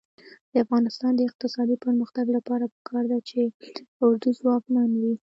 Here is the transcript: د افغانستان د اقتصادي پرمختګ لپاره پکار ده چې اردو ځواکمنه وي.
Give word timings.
د 0.51 0.53
افغانستان 0.65 1.11
د 1.15 1.21
اقتصادي 1.29 1.75
پرمختګ 1.85 2.25
لپاره 2.37 2.71
پکار 2.75 3.03
ده 3.11 3.19
چې 3.29 3.39
اردو 4.05 4.29
ځواکمنه 4.39 4.97
وي. 5.03 5.15